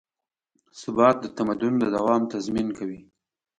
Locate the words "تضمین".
2.33-2.67